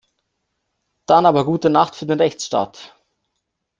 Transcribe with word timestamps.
Dann 1.05 1.27
aber 1.27 1.45
gute 1.45 1.69
Nacht 1.69 1.93
für 1.93 2.07
den 2.07 2.19
Rechtsstaat! 2.19 2.95